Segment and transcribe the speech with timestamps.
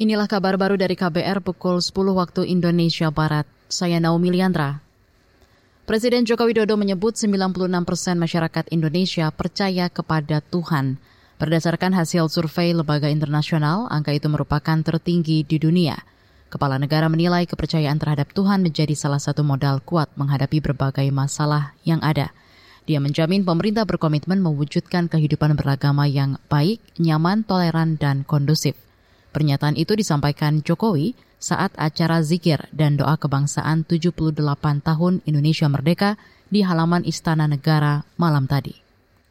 [0.00, 3.44] Inilah kabar baru dari KBR pukul 10 waktu Indonesia Barat.
[3.68, 4.80] Saya Naomi Liandra.
[5.84, 10.96] Presiden Joko Widodo menyebut 96 persen masyarakat Indonesia percaya kepada Tuhan.
[11.36, 16.00] Berdasarkan hasil survei lembaga internasional, angka itu merupakan tertinggi di dunia.
[16.48, 22.00] Kepala negara menilai kepercayaan terhadap Tuhan menjadi salah satu modal kuat menghadapi berbagai masalah yang
[22.00, 22.32] ada.
[22.88, 28.80] Dia menjamin pemerintah berkomitmen mewujudkan kehidupan beragama yang baik, nyaman, toleran, dan kondusif.
[29.30, 34.36] Pernyataan itu disampaikan Jokowi saat acara zikir dan doa kebangsaan 78
[34.82, 38.76] tahun Indonesia Merdeka di halaman Istana Negara malam tadi.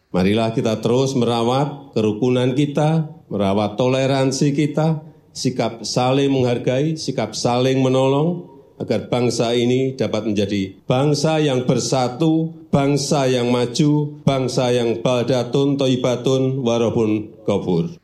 [0.10, 8.50] Marilah kita terus merawat kerukunan kita, merawat toleransi kita, sikap saling menghargai, sikap saling menolong,
[8.80, 16.64] agar bangsa ini dapat menjadi bangsa yang bersatu, bangsa yang maju, bangsa yang baldatun, toibatun,
[16.64, 18.00] warabun, gofur.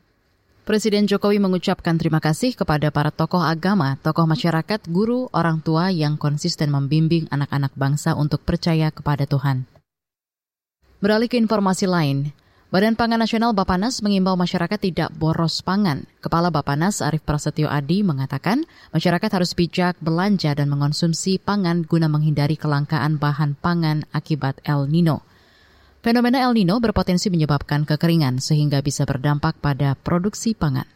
[0.66, 6.18] Presiden Jokowi mengucapkan terima kasih kepada para tokoh agama, tokoh masyarakat, guru, orang tua yang
[6.18, 9.62] konsisten membimbing anak-anak bangsa untuk percaya kepada Tuhan.
[10.98, 12.34] Beralih ke informasi lain,
[12.74, 16.02] Badan Pangan Nasional Bapanas mengimbau masyarakat tidak boros pangan.
[16.18, 22.58] Kepala Bapanas Arif Prasetyo Adi mengatakan masyarakat harus bijak belanja dan mengonsumsi pangan guna menghindari
[22.58, 25.22] kelangkaan bahan pangan akibat El Nino.
[26.06, 30.86] Fenomena El Nino berpotensi menyebabkan kekeringan sehingga bisa berdampak pada produksi pangan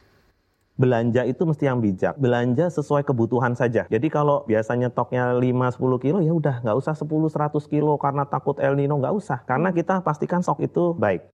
[0.79, 2.17] belanja itu mesti yang bijak.
[2.17, 3.85] Belanja sesuai kebutuhan saja.
[3.91, 8.81] Jadi kalau biasanya toknya 5-10 kilo, ya udah nggak usah 10-100 kilo karena takut El
[8.81, 9.45] Nino, nggak usah.
[9.45, 11.29] Karena kita pastikan stok itu baik.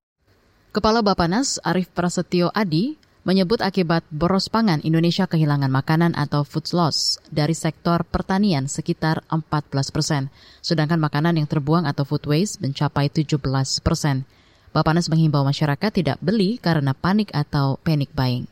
[0.74, 7.18] Kepala Bapanas Arif Prasetyo Adi menyebut akibat boros pangan Indonesia kehilangan makanan atau food loss
[7.26, 10.30] dari sektor pertanian sekitar 14 persen,
[10.62, 13.42] sedangkan makanan yang terbuang atau food waste mencapai 17
[13.82, 14.22] persen.
[14.70, 18.46] Bapanas menghimbau masyarakat tidak beli karena panik atau panic buying.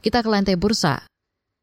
[0.00, 1.04] Kita ke lantai bursa.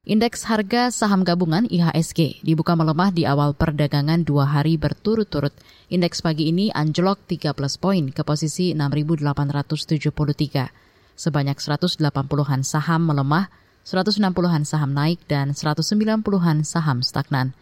[0.05, 5.53] Indeks harga saham gabungan IHSG dibuka melemah di awal perdagangan dua hari berturut-turut.
[5.89, 10.90] Indeks pagi ini anjlok 13 poin ke posisi 6.873.
[11.21, 13.53] Sebanyak 180-an saham melemah,
[13.85, 17.53] 160-an saham naik, dan 190-an saham stagnan.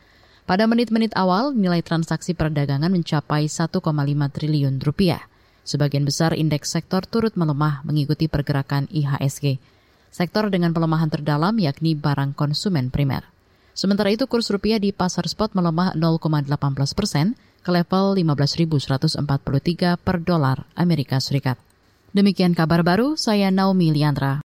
[0.47, 3.83] Pada menit-menit awal, nilai transaksi perdagangan mencapai 1,5
[4.31, 5.27] triliun rupiah.
[5.67, 9.59] Sebagian besar indeks sektor turut melemah mengikuti pergerakan IHSG.
[10.07, 13.27] Sektor dengan pelemahan terdalam yakni barang konsumen primer.
[13.75, 16.47] Sementara itu kurs rupiah di pasar spot melemah 0,18
[16.95, 19.19] persen ke level 15.143
[19.99, 21.68] per dolar Amerika Serikat.
[22.13, 24.37] Demikian kabar baru, saya Naomi Liandra.